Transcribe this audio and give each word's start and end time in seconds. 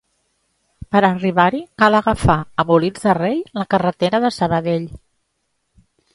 Per 0.95 1.01
arribar-hi 1.09 1.59
cal 1.83 1.97
agafar, 1.99 2.39
a 2.63 2.65
Molins 2.71 3.05
de 3.05 3.15
Rei, 3.19 3.39
la 3.61 3.67
carretera 3.75 4.23
de 4.27 4.35
Sabadell. 4.41 4.91